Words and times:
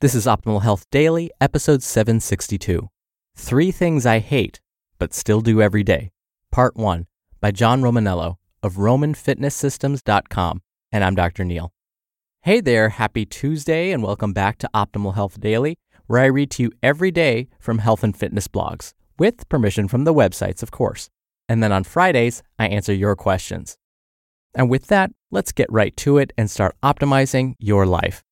This 0.00 0.14
is 0.14 0.26
Optimal 0.26 0.62
Health 0.62 0.84
Daily, 0.90 1.30
episode 1.40 1.82
762. 1.82 2.88
Three 3.36 3.70
Things 3.70 4.04
I 4.04 4.18
Hate, 4.18 4.60
but 4.98 5.14
Still 5.14 5.40
Do 5.40 5.62
Every 5.62 5.82
Day, 5.82 6.10
Part 6.50 6.76
1, 6.76 7.06
by 7.40 7.50
John 7.52 7.80
Romaniello 7.80 8.36
of 8.62 8.74
RomanFitnessSystems.com. 8.74 10.62
And 10.90 11.04
I'm 11.04 11.14
Dr. 11.14 11.44
Neal. 11.44 11.72
Hey 12.42 12.60
there, 12.60 12.88
happy 12.88 13.24
Tuesday, 13.24 13.92
and 13.92 14.02
welcome 14.02 14.32
back 14.32 14.58
to 14.58 14.70
Optimal 14.74 15.14
Health 15.14 15.40
Daily, 15.40 15.78
where 16.06 16.20
I 16.20 16.26
read 16.26 16.50
to 16.52 16.64
you 16.64 16.72
every 16.82 17.10
day 17.10 17.48
from 17.60 17.78
health 17.78 18.02
and 18.02 18.16
fitness 18.16 18.48
blogs, 18.48 18.94
with 19.18 19.48
permission 19.48 19.86
from 19.88 20.04
the 20.04 20.12
websites, 20.14 20.62
of 20.62 20.70
course. 20.70 21.08
And 21.48 21.62
then 21.62 21.72
on 21.72 21.84
Fridays, 21.84 22.42
I 22.58 22.66
answer 22.66 22.92
your 22.92 23.16
questions. 23.16 23.78
And 24.54 24.68
with 24.68 24.88
that, 24.88 25.12
let's 25.30 25.52
get 25.52 25.70
right 25.72 25.96
to 25.98 26.18
it 26.18 26.32
and 26.36 26.50
start 26.50 26.76
optimizing 26.82 27.54
your 27.58 27.86
life. 27.86 28.24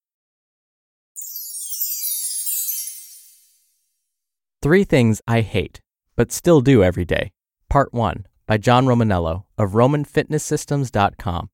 Three 4.62 4.84
Things 4.84 5.22
I 5.26 5.40
Hate, 5.40 5.80
but 6.16 6.30
Still 6.30 6.60
Do 6.60 6.84
Every 6.84 7.06
Day, 7.06 7.32
Part 7.70 7.94
1 7.94 8.26
by 8.46 8.58
John 8.58 8.84
Romaniello 8.84 9.44
of 9.56 9.70
RomanFitnessSystems.com. 9.70 11.48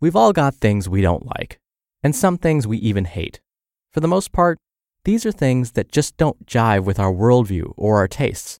We've 0.00 0.16
all 0.16 0.32
got 0.32 0.56
things 0.56 0.88
we 0.88 1.00
don't 1.00 1.26
like, 1.26 1.60
and 2.02 2.16
some 2.16 2.38
things 2.38 2.66
we 2.66 2.78
even 2.78 3.04
hate. 3.04 3.40
For 3.92 4.00
the 4.00 4.08
most 4.08 4.32
part, 4.32 4.58
these 5.04 5.24
are 5.24 5.30
things 5.30 5.72
that 5.72 5.92
just 5.92 6.16
don't 6.16 6.44
jive 6.44 6.82
with 6.82 6.98
our 6.98 7.12
worldview 7.12 7.72
or 7.76 7.98
our 7.98 8.08
tastes. 8.08 8.58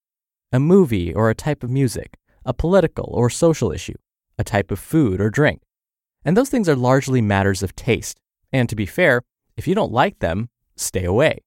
A 0.53 0.61
movie 0.61 1.13
or 1.13 1.31
a 1.31 1.35
type 1.35 1.65
of 1.65 1.71
music, 1.71 2.17
a 2.45 2.55
political 2.55 3.11
or 3.13 3.29
social 3.29 3.73
issue, 3.73 3.99
a 4.39 4.45
type 4.45 4.71
of 4.71 4.79
food 4.79 5.21
or 5.21 5.31
drink. 5.31 5.63
And 6.25 6.37
those 6.37 6.49
things 6.49 6.69
are 6.69 6.77
largely 6.77 7.21
matters 7.21 7.65
of 7.65 7.75
taste. 7.75 8.21
And 8.53 8.69
to 8.69 8.77
be 8.77 8.87
fair, 8.87 9.23
if 9.57 9.67
you 9.67 9.75
don't 9.75 9.91
like 9.91 10.21
them, 10.21 10.49
stay 10.77 11.05
away. 11.05 11.41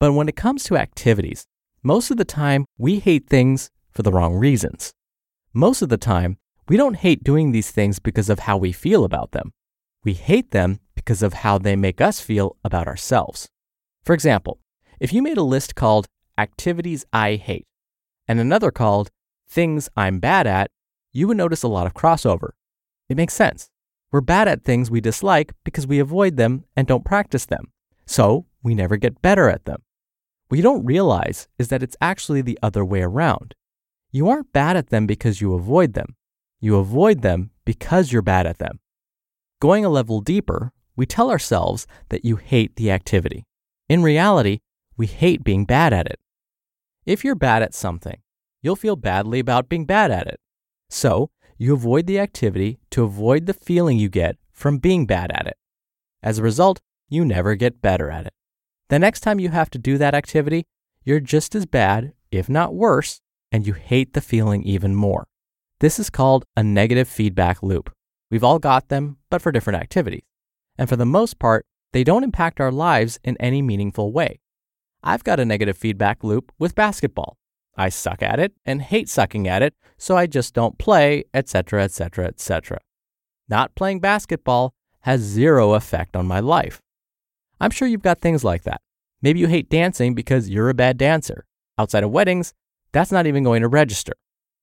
But 0.00 0.12
when 0.12 0.28
it 0.28 0.36
comes 0.36 0.62
to 0.64 0.76
activities, 0.76 1.44
most 1.82 2.12
of 2.12 2.18
the 2.18 2.24
time 2.24 2.66
we 2.78 3.00
hate 3.00 3.28
things 3.28 3.70
for 3.90 4.02
the 4.02 4.12
wrong 4.12 4.34
reasons. 4.34 4.92
Most 5.52 5.82
of 5.82 5.88
the 5.88 5.96
time, 5.96 6.38
we 6.68 6.76
don't 6.76 6.94
hate 6.94 7.24
doing 7.24 7.50
these 7.50 7.72
things 7.72 7.98
because 7.98 8.30
of 8.30 8.40
how 8.40 8.56
we 8.56 8.70
feel 8.70 9.04
about 9.04 9.32
them. 9.32 9.52
We 10.04 10.12
hate 10.12 10.52
them 10.52 10.78
because 10.94 11.22
of 11.22 11.32
how 11.32 11.58
they 11.58 11.74
make 11.74 12.00
us 12.00 12.20
feel 12.20 12.56
about 12.62 12.86
ourselves. 12.86 13.48
For 14.04 14.12
example, 14.12 14.60
if 15.00 15.12
you 15.12 15.20
made 15.20 15.36
a 15.36 15.42
list 15.42 15.74
called 15.74 16.06
Activities 16.36 17.04
I 17.12 17.34
Hate 17.34 17.66
and 18.28 18.38
another 18.38 18.70
called 18.70 19.10
Things 19.48 19.88
I'm 19.96 20.20
Bad 20.20 20.46
at, 20.46 20.70
you 21.12 21.26
would 21.26 21.36
notice 21.36 21.64
a 21.64 21.68
lot 21.68 21.86
of 21.86 21.94
crossover. 21.94 22.50
It 23.08 23.16
makes 23.16 23.34
sense. 23.34 23.68
We're 24.12 24.20
bad 24.20 24.46
at 24.46 24.62
things 24.62 24.90
we 24.90 25.00
dislike 25.00 25.54
because 25.64 25.86
we 25.88 25.98
avoid 25.98 26.36
them 26.36 26.64
and 26.76 26.86
don't 26.86 27.04
practice 27.04 27.46
them. 27.46 27.72
So 28.06 28.46
we 28.62 28.74
never 28.74 28.96
get 28.96 29.20
better 29.22 29.48
at 29.48 29.64
them. 29.64 29.82
What 30.48 30.56
you 30.56 30.62
don't 30.62 30.84
realize 30.84 31.46
is 31.58 31.68
that 31.68 31.82
it's 31.82 31.96
actually 32.00 32.40
the 32.40 32.58
other 32.62 32.84
way 32.84 33.02
around. 33.02 33.54
You 34.10 34.28
aren't 34.28 34.52
bad 34.52 34.76
at 34.76 34.88
them 34.88 35.06
because 35.06 35.40
you 35.42 35.52
avoid 35.52 35.92
them. 35.92 36.16
You 36.58 36.76
avoid 36.76 37.20
them 37.20 37.50
because 37.66 38.12
you're 38.12 38.22
bad 38.22 38.46
at 38.46 38.58
them. 38.58 38.80
Going 39.60 39.84
a 39.84 39.90
level 39.90 40.20
deeper, 40.20 40.72
we 40.96 41.04
tell 41.04 41.30
ourselves 41.30 41.86
that 42.08 42.24
you 42.24 42.36
hate 42.36 42.76
the 42.76 42.90
activity. 42.90 43.44
In 43.88 44.02
reality, 44.02 44.60
we 44.96 45.06
hate 45.06 45.44
being 45.44 45.66
bad 45.66 45.92
at 45.92 46.06
it. 46.06 46.18
If 47.04 47.24
you're 47.24 47.34
bad 47.34 47.62
at 47.62 47.74
something, 47.74 48.20
you'll 48.62 48.76
feel 48.76 48.96
badly 48.96 49.40
about 49.40 49.68
being 49.68 49.84
bad 49.84 50.10
at 50.10 50.26
it. 50.26 50.40
So, 50.88 51.30
you 51.58 51.74
avoid 51.74 52.06
the 52.06 52.18
activity 52.18 52.78
to 52.90 53.04
avoid 53.04 53.46
the 53.46 53.54
feeling 53.54 53.98
you 53.98 54.08
get 54.08 54.36
from 54.52 54.78
being 54.78 55.06
bad 55.06 55.30
at 55.32 55.46
it. 55.46 55.56
As 56.22 56.38
a 56.38 56.42
result, 56.42 56.80
you 57.08 57.24
never 57.24 57.54
get 57.54 57.82
better 57.82 58.10
at 58.10 58.26
it. 58.26 58.32
The 58.88 58.98
next 58.98 59.20
time 59.20 59.38
you 59.38 59.50
have 59.50 59.68
to 59.70 59.78
do 59.78 59.98
that 59.98 60.14
activity, 60.14 60.64
you're 61.04 61.20
just 61.20 61.54
as 61.54 61.66
bad, 61.66 62.12
if 62.30 62.48
not 62.48 62.74
worse, 62.74 63.20
and 63.52 63.66
you 63.66 63.74
hate 63.74 64.14
the 64.14 64.20
feeling 64.20 64.62
even 64.62 64.94
more. 64.94 65.26
This 65.80 65.98
is 65.98 66.10
called 66.10 66.44
a 66.56 66.62
negative 66.62 67.08
feedback 67.08 67.62
loop. 67.62 67.92
We've 68.30 68.44
all 68.44 68.58
got 68.58 68.88
them, 68.88 69.18
but 69.30 69.42
for 69.42 69.52
different 69.52 69.80
activities. 69.80 70.22
And 70.78 70.88
for 70.88 70.96
the 70.96 71.06
most 71.06 71.38
part, 71.38 71.66
they 71.92 72.02
don't 72.02 72.24
impact 72.24 72.60
our 72.60 72.72
lives 72.72 73.18
in 73.22 73.36
any 73.38 73.62
meaningful 73.62 74.12
way. 74.12 74.40
I've 75.02 75.24
got 75.24 75.40
a 75.40 75.44
negative 75.44 75.76
feedback 75.76 76.24
loop 76.24 76.50
with 76.58 76.74
basketball. 76.74 77.36
I 77.76 77.90
suck 77.90 78.22
at 78.22 78.40
it 78.40 78.52
and 78.66 78.82
hate 78.82 79.08
sucking 79.08 79.46
at 79.46 79.62
it, 79.62 79.74
so 79.96 80.16
I 80.16 80.26
just 80.26 80.52
don't 80.52 80.78
play, 80.78 81.24
etc., 81.32 81.84
etc., 81.84 82.26
etc. 82.26 82.78
Not 83.48 83.74
playing 83.74 84.00
basketball 84.00 84.72
has 85.02 85.20
zero 85.20 85.74
effect 85.74 86.16
on 86.16 86.26
my 86.26 86.40
life. 86.40 86.80
I'm 87.60 87.70
sure 87.70 87.88
you've 87.88 88.02
got 88.02 88.20
things 88.20 88.44
like 88.44 88.62
that. 88.62 88.80
Maybe 89.20 89.40
you 89.40 89.48
hate 89.48 89.68
dancing 89.68 90.14
because 90.14 90.48
you're 90.48 90.68
a 90.68 90.74
bad 90.74 90.96
dancer. 90.96 91.44
Outside 91.76 92.04
of 92.04 92.10
weddings, 92.10 92.54
that's 92.92 93.12
not 93.12 93.26
even 93.26 93.42
going 93.44 93.62
to 93.62 93.68
register. 93.68 94.14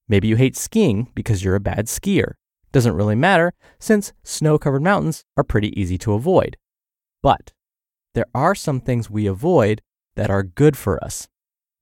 Maybe 0.08 0.28
you 0.28 0.36
hate 0.36 0.56
skiing 0.56 1.12
because 1.16 1.44
you're 1.44 1.56
a 1.56 1.60
bad 1.60 1.88
skier. 1.88 2.34
Doesn't 2.72 2.96
really 2.96 3.16
matter 3.16 3.54
since 3.80 4.14
snow 4.24 4.58
covered 4.58 4.84
mountains 4.84 5.24
are 5.38 5.44
pretty 5.44 5.80
easy 5.80 5.98
to 6.00 6.14
avoid. 6.14 6.58
But 7.22 7.54
there 8.14 8.26
are 8.34 8.56
some 8.56 8.80
things 8.80 9.10
we 9.10 9.28
avoid 9.28 9.82
that 10.16 10.30
are 10.30 10.44
good 10.44 10.78
for 10.78 11.04
us. 11.04 11.28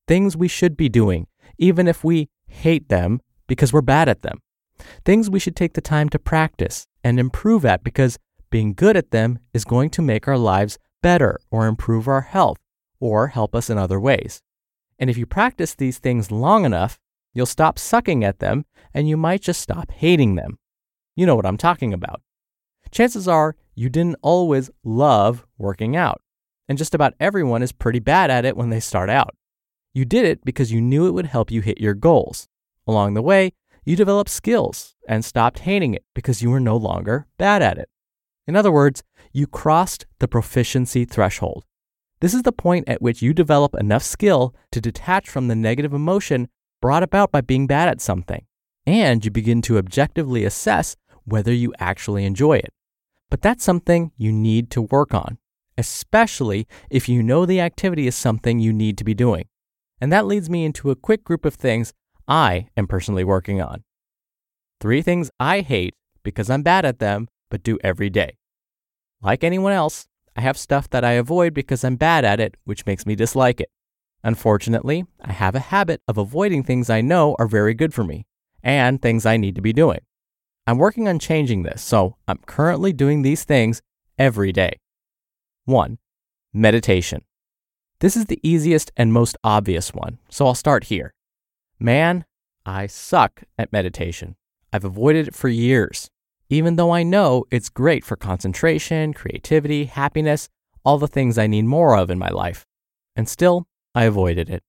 Things 0.08 0.36
we 0.36 0.48
should 0.48 0.76
be 0.76 0.90
doing, 0.90 1.28
even 1.58 1.88
if 1.88 2.04
we 2.04 2.30
hate 2.48 2.90
them 2.90 3.22
because 3.48 3.74
we're 3.74 3.82
bad 3.82 4.10
at 4.10 4.22
them. 4.22 4.40
Things 5.06 5.30
we 5.30 5.40
should 5.40 5.56
take 5.56 5.74
the 5.74 5.82
time 5.82 6.10
to 6.10 6.20
practice 6.20 6.88
and 7.04 7.20
improve 7.20 7.66
at 7.66 7.84
because 7.84 8.18
being 8.50 8.74
good 8.74 8.98
at 8.98 9.12
them 9.12 9.40
is 9.54 9.66
going 9.66 9.90
to 9.92 10.02
make 10.02 10.28
our 10.28 10.38
lives 10.38 10.78
better 11.04 11.40
or 11.52 11.68
improve 11.68 12.08
our 12.08 12.22
health 12.22 12.58
or 13.00 13.28
help 13.28 13.54
us 13.54 13.70
in 13.70 13.78
other 13.78 14.00
ways. 14.00 14.42
And 14.98 15.12
if 15.12 15.18
you 15.20 15.28
practice 15.28 15.76
these 15.76 16.00
things 16.00 16.32
long 16.32 16.66
enough, 16.66 17.00
you'll 17.36 17.46
stop 17.46 17.78
sucking 17.78 18.24
at 18.24 18.40
them 18.40 18.66
and 18.92 19.08
you 19.08 19.18
might 19.18 19.42
just 19.42 19.62
stop 19.62 19.92
hating 19.92 20.34
them. 20.34 20.58
You 21.16 21.28
know 21.28 21.36
what 21.36 21.46
I'm 21.46 21.58
talking 21.58 21.94
about. 21.94 22.22
Chances 22.90 23.28
are 23.28 23.56
you 23.76 23.90
didn't 23.90 24.18
always 24.22 24.70
love 24.84 25.46
working 25.58 25.96
out, 25.96 26.22
and 26.68 26.78
just 26.78 26.94
about 26.94 27.14
everyone 27.20 27.64
is 27.64 27.72
pretty 27.72 28.00
bad 28.00 28.30
at 28.30 28.46
it 28.46 28.56
when 28.56 28.70
they 28.70 28.80
start 28.80 29.10
out. 29.10 29.36
You 29.94 30.06
did 30.06 30.26
it 30.26 30.46
because 30.46 30.72
you 30.72 30.82
knew 30.82 31.08
it 31.08 31.12
would 31.12 31.26
help 31.26 31.52
you 31.52 31.62
hit 31.62 31.82
your 31.82 31.94
goals. 31.94 32.48
Along 32.88 33.14
the 33.14 33.22
way, 33.22 33.54
you 33.86 33.96
developed 33.96 34.30
skills 34.30 34.96
and 35.08 35.26
stopped 35.26 35.60
hating 35.60 35.94
it 35.94 36.04
because 36.14 36.42
you 36.42 36.50
were 36.50 36.60
no 36.60 36.78
longer 36.78 37.28
bad 37.38 37.62
at 37.62 37.78
it. 37.78 37.90
In 38.48 38.56
other 38.56 38.72
words, 38.72 39.04
you 39.32 39.48
crossed 39.48 40.06
the 40.20 40.28
proficiency 40.28 41.06
threshold. 41.06 41.64
This 42.20 42.34
is 42.34 42.44
the 42.44 42.52
point 42.52 42.88
at 42.88 43.02
which 43.02 43.22
you 43.22 43.34
develop 43.34 43.76
enough 43.76 44.04
skill 44.04 44.56
to 44.72 44.82
detach 44.82 45.30
from 45.30 45.48
the 45.48 45.56
negative 45.56 45.94
emotion 45.94 46.48
brought 46.82 47.04
about 47.04 47.32
by 47.32 47.42
being 47.42 47.68
bad 47.68 47.90
at 47.90 48.02
something, 48.02 48.46
and 48.86 49.24
you 49.24 49.32
begin 49.32 49.62
to 49.64 49.78
objectively 49.78 50.44
assess 50.44 50.96
whether 51.26 51.54
you 51.54 51.74
actually 51.80 52.26
enjoy 52.26 52.58
it. 52.58 52.74
But 53.30 53.42
that's 53.42 53.64
something 53.64 54.12
you 54.18 54.32
need 54.32 54.70
to 54.72 54.82
work 54.82 55.14
on, 55.14 55.38
especially 55.78 56.68
if 56.90 57.10
you 57.10 57.24
know 57.24 57.46
the 57.46 57.62
activity 57.62 58.08
is 58.08 58.16
something 58.16 58.60
you 58.60 58.74
need 58.74 58.98
to 58.98 59.04
be 59.04 59.14
doing. 59.14 59.46
And 60.00 60.12
that 60.12 60.26
leads 60.26 60.50
me 60.50 60.66
into 60.66 60.92
a 60.92 60.96
quick 60.96 61.24
group 61.24 61.46
of 61.46 61.56
things 61.56 61.94
I 62.28 62.68
am 62.76 62.88
personally 62.88 63.24
working 63.24 63.62
on. 63.62 63.84
Three 64.80 65.02
things 65.02 65.32
I 65.40 65.62
hate 65.62 65.96
because 66.24 66.50
I'm 66.50 66.64
bad 66.64 66.86
at 66.86 67.00
them, 67.00 67.28
but 67.54 67.62
do 67.62 67.78
every 67.84 68.10
day. 68.10 68.36
Like 69.22 69.44
anyone 69.44 69.74
else, 69.74 70.08
I 70.36 70.42
have 70.42 70.58
stuff 70.58 70.90
that 70.90 71.06
I 71.06 71.12
avoid 71.12 71.54
because 71.54 71.84
I'm 71.84 71.98
bad 71.98 72.26
at 72.26 72.40
it, 72.40 72.58
which 72.64 72.88
makes 72.88 73.06
me 73.06 73.14
dislike 73.14 73.62
it. 73.62 73.70
Unfortunately, 74.24 75.06
I 75.22 75.34
have 75.34 75.54
a 75.54 75.60
habit 75.60 76.02
of 76.08 76.18
avoiding 76.18 76.64
things 76.64 76.90
I 76.90 77.02
know 77.02 77.36
are 77.38 77.48
very 77.48 77.76
good 77.76 77.94
for 77.94 78.04
me 78.04 78.26
and 78.64 79.00
things 79.00 79.24
I 79.24 79.38
need 79.38 79.54
to 79.54 79.62
be 79.62 79.72
doing. 79.72 80.00
I'm 80.66 80.80
working 80.80 81.08
on 81.08 81.20
changing 81.20 81.62
this, 81.62 81.84
so 81.84 82.16
I'm 82.28 82.40
currently 82.48 82.92
doing 82.92 83.22
these 83.22 83.44
things 83.44 83.84
every 84.18 84.52
day. 84.52 84.80
1. 85.66 86.00
Meditation. 86.54 87.22
This 88.00 88.18
is 88.18 88.26
the 88.26 88.40
easiest 88.42 88.92
and 88.98 89.14
most 89.14 89.38
obvious 89.44 89.94
one, 89.94 90.18
so 90.28 90.48
I'll 90.48 90.56
start 90.56 90.86
here. 90.86 91.14
Man, 91.80 92.26
I 92.66 92.88
suck 92.88 93.44
at 93.60 93.72
meditation. 93.72 94.38
I've 94.72 94.86
avoided 94.86 95.28
it 95.28 95.36
for 95.36 95.50
years, 95.50 96.10
even 96.50 96.76
though 96.76 96.92
I 96.92 97.04
know 97.04 97.46
it's 97.52 97.70
great 97.70 98.04
for 98.04 98.16
concentration, 98.16 99.14
creativity, 99.14 99.86
happiness, 99.86 100.50
all 100.84 100.98
the 100.98 101.08
things 101.08 101.38
I 101.38 101.48
need 101.48 101.66
more 101.66 101.98
of 101.98 102.10
in 102.10 102.20
my 102.20 102.30
life. 102.30 102.66
And 103.16 103.28
still, 103.30 103.68
I 103.96 104.06
avoided 104.06 104.50
it 104.50 104.64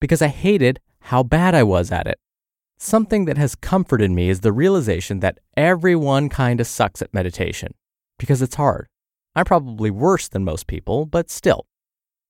because 0.00 0.22
I 0.22 0.28
hated 0.28 0.80
how 1.00 1.22
bad 1.22 1.54
I 1.54 1.62
was 1.62 1.92
at 1.92 2.06
it. 2.06 2.18
Something 2.78 3.26
that 3.26 3.36
has 3.36 3.54
comforted 3.54 4.10
me 4.10 4.30
is 4.30 4.40
the 4.40 4.52
realization 4.52 5.20
that 5.20 5.38
everyone 5.56 6.28
kind 6.28 6.60
of 6.60 6.66
sucks 6.66 7.02
at 7.02 7.12
meditation 7.12 7.74
because 8.18 8.40
it's 8.40 8.54
hard. 8.54 8.86
I'm 9.34 9.44
probably 9.44 9.90
worse 9.90 10.28
than 10.28 10.44
most 10.44 10.66
people, 10.66 11.06
but 11.06 11.30
still. 11.30 11.66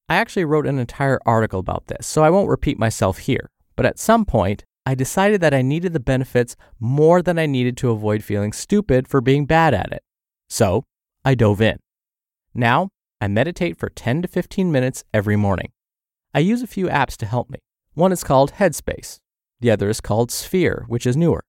I 0.09 0.17
actually 0.17 0.45
wrote 0.45 0.67
an 0.67 0.79
entire 0.79 1.21
article 1.25 1.61
about 1.61 1.87
this, 1.87 2.07
so 2.07 2.25
I 2.25 2.31
won't 2.31 2.49
repeat 2.49 2.79
myself 2.79 3.19
here. 3.19 3.49
But 3.77 3.87
at 3.87 3.99
some 3.99 4.25
point, 4.25 4.65
I 4.87 4.95
decided 4.95 5.41
that 5.41 5.55
I 5.55 5.63
needed 5.63 5.93
the 5.93 6.01
benefits 6.01 6.57
more 6.79 7.23
than 7.23 7.39
I 7.39 7.47
needed 7.47 7.77
to 7.79 7.91
avoid 7.91 8.25
feeling 8.25 8.53
stupid 8.53 9.07
for 9.07 9.21
being 9.21 9.47
bad 9.47 9.75
at 9.75 9.93
it. 9.93 10.03
So 10.49 10.85
I 11.25 11.35
dove 11.35 11.61
in. 11.61 11.79
Now, 12.55 12.89
I 13.21 13.29
meditate 13.29 13.77
for 13.77 13.91
10 13.91 14.23
to 14.23 14.29
15 14.29 14.73
minutes 14.73 15.05
every 15.13 15.37
morning. 15.37 15.73
I 16.35 16.39
use 16.39 16.63
a 16.63 16.67
few 16.67 16.87
apps 16.87 17.17
to 17.19 17.27
help 17.27 17.51
me. 17.51 17.59
One 17.95 18.13
is 18.13 18.25
called 18.25 18.55
Headspace. 18.55 19.19
The 19.61 19.71
other 19.71 19.91
is 19.91 20.01
called 20.01 20.31
Sphere, 20.31 20.85
which 20.89 21.07
is 21.07 21.17
newer. 21.17 21.45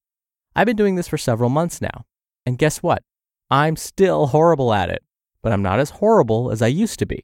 I've 0.56 0.66
been 0.66 0.75
doing 0.75 0.95
this 0.95 1.07
for 1.07 1.18
several 1.18 1.50
months 1.50 1.81
now. 1.81 2.06
And 2.45 2.57
guess 2.57 2.83
what? 2.83 3.04
I'm 3.50 3.75
still 3.75 4.28
horrible 4.28 4.74
at 4.74 4.89
it, 4.89 5.04
but 5.42 5.54
I'm 5.54 5.62
not 5.62 5.80
as 5.80 5.92
horrible 5.92 6.51
as 6.51 6.62
I 6.62 6.68
used 6.68 7.00
to 7.00 7.06
be. 7.06 7.24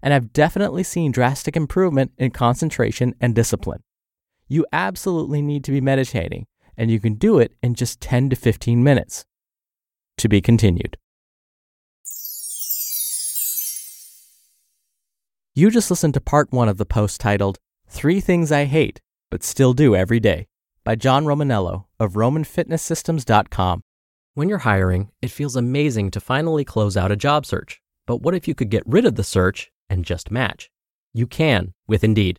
And 0.00 0.14
I've 0.14 0.32
definitely 0.32 0.84
seen 0.84 1.10
drastic 1.10 1.56
improvement 1.56 2.12
in 2.18 2.30
concentration 2.30 3.14
and 3.20 3.34
discipline. 3.34 3.82
You 4.48 4.66
absolutely 4.72 5.42
need 5.42 5.64
to 5.64 5.70
be 5.70 5.80
meditating, 5.80 6.46
and 6.76 6.90
you 6.90 7.00
can 7.00 7.14
do 7.14 7.38
it 7.38 7.54
in 7.62 7.74
just 7.74 8.00
10 8.00 8.30
to 8.30 8.36
15 8.36 8.82
minutes. 8.82 9.24
To 10.18 10.28
be 10.28 10.40
continued. 10.40 10.96
You 15.54 15.70
just 15.70 15.90
listened 15.90 16.14
to 16.14 16.20
part 16.20 16.50
one 16.50 16.68
of 16.68 16.76
the 16.76 16.86
post 16.86 17.20
titled, 17.20 17.58
Three 17.88 18.20
Things 18.20 18.50
I 18.50 18.64
Hate 18.64 19.00
but 19.30 19.42
still 19.42 19.72
do 19.72 19.94
every 19.94 20.20
day 20.20 20.46
by 20.84 20.94
John 20.94 21.24
Romaniello 21.24 21.84
of 22.00 22.14
RomanFitnessSystems.com. 22.14 23.82
When 24.34 24.48
you're 24.48 24.58
hiring, 24.58 25.10
it 25.20 25.30
feels 25.30 25.56
amazing 25.56 26.10
to 26.12 26.20
finally 26.20 26.64
close 26.64 26.96
out 26.96 27.12
a 27.12 27.16
job 27.16 27.44
search. 27.44 27.80
But 28.06 28.22
what 28.22 28.34
if 28.34 28.48
you 28.48 28.54
could 28.54 28.70
get 28.70 28.84
rid 28.86 29.04
of 29.04 29.16
the 29.16 29.24
search 29.24 29.70
and 29.90 30.04
just 30.04 30.30
match? 30.30 30.70
You 31.12 31.26
can 31.26 31.74
with 31.86 32.04
Indeed. 32.04 32.38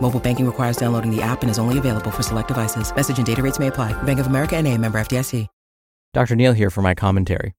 Mobile 0.00 0.20
banking 0.20 0.44
requires 0.44 0.76
downloading 0.76 1.10
the 1.10 1.22
app 1.22 1.40
and 1.40 1.50
is 1.50 1.58
only 1.58 1.78
available 1.78 2.10
for 2.10 2.22
select 2.22 2.48
devices. 2.48 2.94
Message 2.94 3.16
and 3.16 3.26
data 3.26 3.42
rates 3.42 3.58
may 3.58 3.68
apply. 3.68 3.92
Bank 4.02 4.20
of 4.20 4.26
America 4.26 4.56
and 4.56 4.68
a 4.68 4.76
member 4.76 4.98
FDIC. 4.98 5.48
Dr. 6.12 6.36
Neal 6.36 6.52
here 6.52 6.70
for 6.70 6.80
my 6.80 6.94
commentary. 6.94 7.54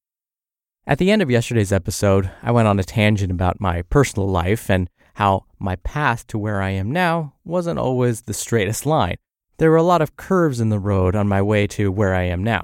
At 0.87 0.97
the 0.97 1.11
end 1.11 1.21
of 1.21 1.29
yesterday's 1.29 1.73
episode, 1.73 2.31
I 2.41 2.51
went 2.51 2.69
on 2.69 2.79
a 2.79 2.85
tangent 2.85 3.29
about 3.31 3.59
my 3.59 3.81
personal 3.81 4.29
life 4.29 4.69
and 4.69 4.89
how 5.15 5.43
my 5.59 5.75
path 5.77 6.25
to 6.27 6.37
where 6.37 6.61
I 6.61 6.69
am 6.69 6.89
now 6.89 7.33
wasn't 7.43 7.79
always 7.79 8.21
the 8.21 8.33
straightest 8.33 8.85
line. 8.85 9.17
There 9.57 9.71
were 9.71 9.75
a 9.75 9.83
lot 9.83 10.01
of 10.01 10.15
curves 10.15 10.61
in 10.61 10.69
the 10.69 10.79
road 10.79 11.15
on 11.15 11.27
my 11.27 11.41
way 11.41 11.67
to 11.67 11.91
where 11.91 12.15
I 12.15 12.23
am 12.23 12.43
now. 12.45 12.63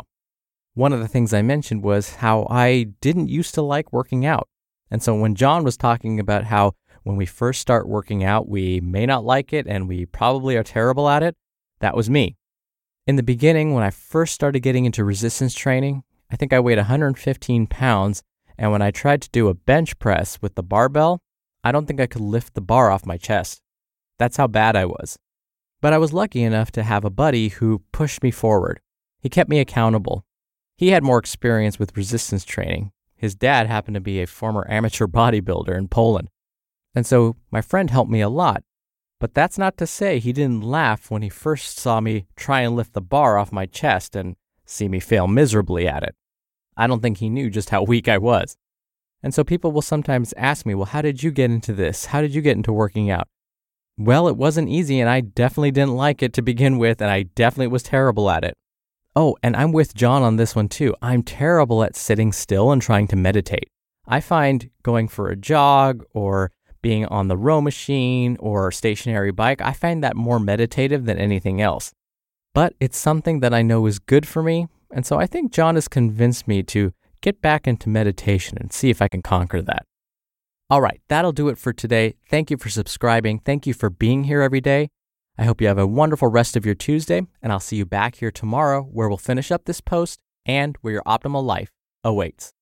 One 0.75 0.94
of 0.94 1.01
the 1.01 1.10
things 1.10 1.34
I 1.34 1.42
mentioned 1.42 1.84
was 1.84 2.16
how 2.16 2.48
I 2.50 2.84
didn't 3.01 3.28
used 3.28 3.54
to 3.56 3.62
like 3.62 3.92
working 3.92 4.25
out. 4.25 4.48
And 4.90 5.04
so 5.04 5.13
when 5.16 5.36
John 5.36 5.66
was 5.66 5.75
talking 5.75 6.18
about 6.18 6.46
how 6.46 6.74
when 7.03 7.15
we 7.15 7.25
first 7.25 7.62
start 7.62 7.88
working 7.88 8.24
out, 8.24 8.48
we 8.48 8.79
may 8.79 9.05
not 9.05 9.25
like 9.25 9.53
it 9.53 9.67
and 9.67 9.88
we 9.88 10.05
probably 10.05 10.55
are 10.55 10.63
terrible 10.63 11.10
at 11.10 11.24
it, 11.24 11.36
that 11.79 11.96
was 11.96 12.10
me. 12.10 12.38
In 13.08 13.15
the 13.15 13.24
beginning, 13.24 13.74
when 13.74 13.84
I 13.84 13.89
first 13.89 14.34
started 14.34 14.60
getting 14.60 14.86
into 14.86 15.03
resistance 15.03 15.55
training, 15.55 16.03
I 16.31 16.36
think 16.36 16.53
I 16.53 16.60
weighed 16.60 16.77
115 16.77 17.67
pounds. 17.67 18.24
And 18.58 18.72
when 18.72 18.81
I 18.81 18.91
tried 18.91 19.22
to 19.24 19.29
do 19.31 19.48
a 19.48 19.55
bench 19.55 19.98
press 19.98 20.39
with 20.41 20.55
the 20.55 20.63
barbell, 20.63 21.20
I 21.63 21.72
don't 21.72 21.88
think 21.88 22.00
I 22.00 22.08
could 22.08 22.22
lift 22.22 22.53
the 22.53 22.62
bar 22.62 22.91
off 22.91 23.05
my 23.05 23.17
chest. 23.17 23.62
That's 24.20 24.38
how 24.38 24.48
bad 24.48 24.75
I 24.75 24.86
was. 24.86 25.17
But 25.81 25.93
I 25.93 25.98
was 25.98 26.13
lucky 26.13 26.43
enough 26.43 26.72
to 26.74 26.84
have 26.84 27.03
a 27.03 27.10
buddy 27.10 27.50
who 27.50 27.81
pushed 27.91 28.22
me 28.22 28.29
forward. 28.29 28.79
He 29.20 29.29
kept 29.29 29.50
me 29.50 29.60
accountable. 29.60 30.24
He 30.77 30.89
had 30.89 31.03
more 31.03 31.17
experience 31.17 31.79
with 31.79 31.98
resistance 31.98 32.46
training. 32.46 32.91
His 33.15 33.36
dad 33.36 33.67
happened 33.67 33.96
to 33.96 34.01
be 34.01 34.22
a 34.22 34.27
former 34.27 34.65
amateur 34.70 35.08
bodybuilder 35.20 35.75
in 35.75 35.88
Poland. 35.88 36.29
And 36.93 37.05
so 37.05 37.36
my 37.51 37.62
friend 37.62 37.89
helped 37.89 38.12
me 38.12 38.21
a 38.21 38.29
lot. 38.29 38.63
But 39.19 39.33
that's 39.33 39.57
not 39.57 39.77
to 39.77 39.88
say 39.88 40.19
he 40.19 40.33
didn't 40.33 40.63
laugh 40.63 41.12
when 41.12 41.21
he 41.21 41.29
first 41.29 41.77
saw 41.77 42.01
me 42.01 42.25
try 42.36 42.62
and 42.62 42.75
lift 42.75 42.93
the 42.93 43.01
bar 43.01 43.38
off 43.38 43.51
my 43.51 43.67
chest 43.67 44.15
and 44.15 44.36
see 44.65 44.88
me 44.88 45.00
fail 45.00 45.27
miserably 45.27 45.88
at 45.88 46.03
it. 46.03 46.15
I 46.75 46.88
don't 46.88 47.01
think 47.01 47.17
he 47.17 47.29
knew 47.29 47.50
just 47.50 47.69
how 47.69 47.83
weak 47.83 48.07
I 48.07 48.17
was. 48.17 48.57
And 49.21 49.33
so 49.33 49.43
people 49.43 49.71
will 49.71 49.83
sometimes 49.83 50.33
ask 50.36 50.65
me, 50.65 50.74
well, 50.74 50.86
how 50.86 51.03
did 51.03 51.21
you 51.21 51.29
get 51.29 51.51
into 51.51 51.74
this? 51.74 52.05
How 52.05 52.21
did 52.21 52.33
you 52.33 52.41
get 52.41 52.57
into 52.57 52.74
working 52.74 53.12
out? 53.12 53.27
Well, 53.98 54.27
it 54.27 54.38
wasn't 54.38 54.69
easy, 54.69 55.00
and 55.00 55.07
I 55.07 55.21
definitely 55.21 55.69
didn't 55.69 55.95
like 55.95 56.24
it 56.24 56.33
to 56.33 56.41
begin 56.41 56.79
with, 56.79 57.01
and 57.01 57.12
I 57.12 57.24
definitely 57.24 57.67
was 57.67 57.83
terrible 57.83 58.31
at 58.31 58.43
it. 58.43 58.55
Oh, 59.15 59.38
and 59.43 59.55
I'm 59.55 59.74
with 59.74 59.93
John 59.93 60.24
on 60.24 60.38
this 60.38 60.55
one 60.55 60.69
too. 60.69 60.95
I'm 61.01 61.21
terrible 61.21 61.83
at 61.83 61.95
sitting 61.95 62.31
still 62.31 62.71
and 62.71 62.81
trying 62.81 63.07
to 63.10 63.15
meditate. 63.15 63.67
I 64.07 64.21
find 64.21 64.69
going 64.81 65.07
for 65.07 65.29
a 65.29 65.36
jog 65.36 66.03
or 66.13 66.51
being 66.82 67.06
on 67.06 67.28
the 67.28 67.38
row 67.38 67.62
machine 67.62 68.38
or 68.40 68.72
stationary 68.72 69.32
bike, 69.32 69.62
I 69.62 69.74
find 69.74 70.04
that 70.04 70.16
more 70.16 70.40
meditative 70.40 71.06
than 71.06 71.18
anything 71.18 71.62
else. 71.62 71.92
But 72.54 72.74
it's 72.80 72.98
something 72.98 73.40
that 73.40 73.54
I 73.54 73.62
know 73.62 73.86
is 73.86 74.00
good 74.00 74.28
for 74.28 74.44
me, 74.44 74.68
and 74.92 75.06
so 75.06 75.20
I 75.20 75.26
think 75.26 75.52
John 75.52 75.76
has 75.76 75.88
convinced 75.88 76.48
me 76.48 76.64
to 76.64 76.94
get 77.22 77.42
back 77.42 77.68
into 77.68 77.88
meditation 77.88 78.58
and 78.60 78.74
see 78.74 78.90
if 78.90 79.02
I 79.02 79.08
can 79.08 79.22
conquer 79.22 79.62
that. 79.62 79.86
All 80.70 80.82
right, 80.82 81.02
that'll 81.08 81.32
do 81.32 81.50
it 81.50 81.58
for 81.58 81.74
today. 81.74 82.16
Thank 82.30 82.50
you 82.50 82.58
for 82.58 82.70
subscribing. 82.70 83.40
Thank 83.40 83.68
you 83.68 83.74
for 83.74 83.90
being 83.90 84.24
here 84.24 84.42
every 84.42 84.62
day. 84.62 84.90
I 85.38 85.44
hope 85.44 85.62
you 85.62 85.68
have 85.68 85.78
a 85.78 85.88
wonderful 85.88 86.30
rest 86.30 86.56
of 86.56 86.66
your 86.66 86.76
Tuesday, 86.76 87.22
and 87.42 87.52
I'll 87.52 87.60
see 87.60 87.78
you 87.78 87.86
back 87.86 88.16
here 88.16 88.32
tomorrow 88.32 88.84
where 88.84 89.08
we'll 89.08 89.18
finish 89.18 89.52
up 89.52 89.66
this 89.66 89.82
post 89.82 90.20
and 90.46 90.78
where 90.82 90.94
your 90.94 91.04
optimal 91.04 91.44
life 91.44 91.72
awaits. 92.04 92.54